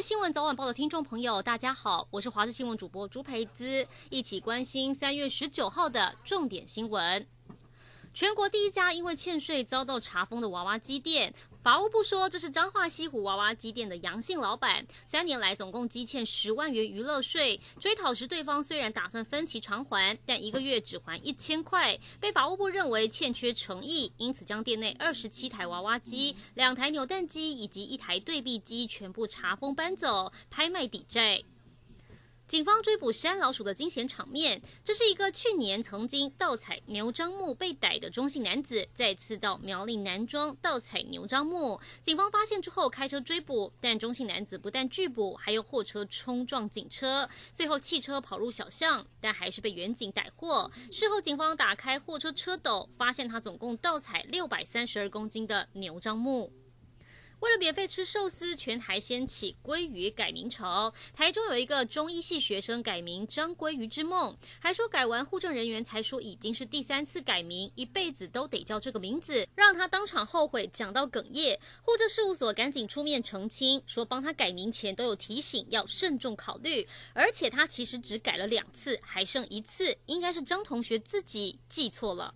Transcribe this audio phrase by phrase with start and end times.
[0.00, 7.26] 新闻早晚报的听众朋友，大家好，我是华视新闻主播朱培姿，一起关心三月十九号的重点新闻。
[8.12, 11.32] 全国第一家因为欠税遭到查封的娃娃机店。
[11.62, 17.60] 法务部说，这是彰化西湖娃娃机店的杨姓老板，三年来总共积欠十万元娱乐税。
[17.78, 31.44] 追讨时，对方虽然打算分期偿还，但一个月只还一千块，被法务部认为欠缺诚意，因此将店内二十七台娃娃机、两台扭蛋机以及一台对币机全部查封搬走，拍卖抵债。
[32.50, 41.80] 警方追捕山老鼠的惊险场面，这是一个去年曾经盗采牛樟木被逮的中性男子，再次到苗栗南庄盗采牛樟木。
[42.02, 50.68] 警方发现之后开车追捕，但中性男子不但拒捕，还用货车冲撞警车，最后汽车跑入小巷，但还是被远警逮获。
[50.90, 56.52] 事后警方打开货车车斗，发现他总共盗采六百三十二公斤的牛樟木。
[57.40, 60.92] 为了免费吃寿司，全台掀起鲑鱼改名潮。
[61.14, 71.58] 台中有一个中医系学生改名张鲑鱼之梦，还说改完户政人员才说已经是第三次改名，一辈子都得叫这个名字，让他当场后悔，讲到哽咽。
[71.80, 82.34] 户政事务所赶紧出面澄清，说帮他改名前都有提醒要慎重考虑，而且他其实只改了两次，还剩一次，应该是张同学自己记错了。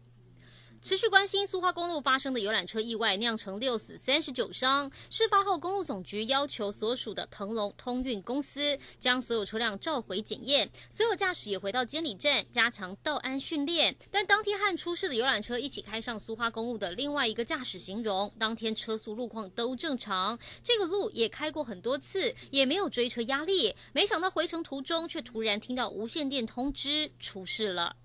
[0.84, 4.92] 持续关心苏花公路发生的游览车意外，酿成六死三十九伤。
[5.08, 13.96] 事发后，公路总局要求所属的腾龙通运公司将所有车辆召回检验，所有驾驶也回到监理站加强道安训练。
[14.10, 23.74] 但当天和出事的游览车一起开上苏花公路的另外一个驾驶形容，当天车速路况都正常，这个路也开过很多次，也没有追车压力。
[23.94, 27.96] 没想到回程途中却突然听到无线电通知出事了。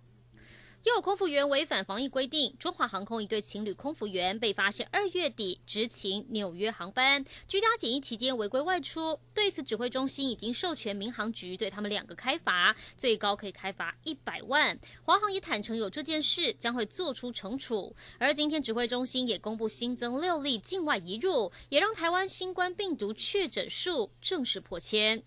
[0.85, 9.19] 又有空服员违反防疫规定，中华航空一对情侣空服员被发现二月底执勤纽约航班，居家检疫期间违规外出。
[9.33, 14.79] 对此，指挥中心已经授权民航局对他们两个开罚，最高可以开罚一百万。
[15.03, 17.93] 华航也坦承有这件事，将会做出惩处。
[18.17, 25.23] 而今天指挥中心也公布新增六例境外移入，也让台湾新冠病毒确诊数正式破千。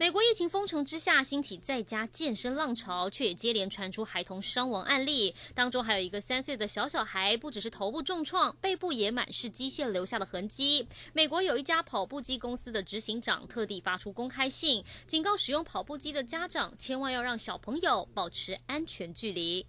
[0.00, 5.34] 美国疫情封城之下，兴起在家健身浪潮，却也接连传出孩童伤亡案例。
[5.56, 10.86] 当中还有一个三岁的小小孩，不只是头部重创，背部也满是机械留下的痕迹。
[11.12, 19.66] 美国有一家跑步机公司的执行长特地发出公开信，警告使用跑步机的家长，千万要让小朋友保持安全距离。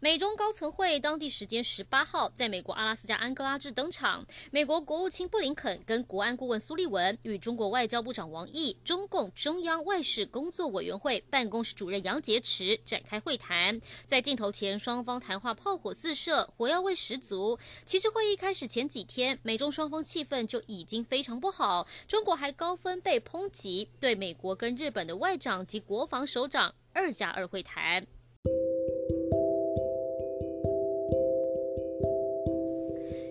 [0.00, 4.24] 美中高层会当地时间十八号在美国阿拉斯加安哥拉治登场。
[4.52, 13.80] 美国国务卿布林肯跟国安顾问苏利文与中国外交部长王毅、中共中央外事工作委员会办公室主任杨洁篪展开会谈。
[14.04, 17.58] 在镜头前，双方谈话炮火四射，火药味十足。
[17.84, 28.06] 其实会议开始前几天，美中双方气氛就已经非常不好，中国还高分被抨击，对美国跟日本的外长及国防首长二加二会谈。